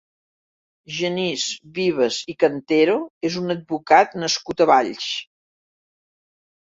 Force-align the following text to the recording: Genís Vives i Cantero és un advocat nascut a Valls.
Genís 0.99 1.41
Vives 1.75 2.15
i 2.33 2.35
Cantero 2.43 2.95
és 3.29 3.37
un 3.41 3.55
advocat 3.57 4.15
nascut 4.23 4.65
a 4.65 4.67
Valls. 4.73 5.11